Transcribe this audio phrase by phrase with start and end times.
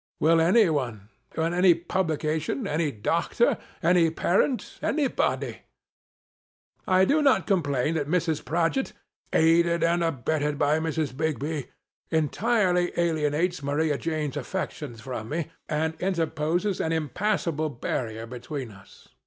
[0.19, 2.65] Will any one 1 Will any publica tion?
[2.65, 5.61] Any doctor 1 Any parent 1 Any body
[6.85, 8.41] 1 I do not complain that Mrs.
[8.43, 8.93] Prodgit
[9.31, 11.13] (aided and abetted by Mrs.
[11.13, 11.67] Bigby)
[12.09, 19.09] entirely alienates Maria Jane's affections from me, and interposes an impassable barrier be tween us.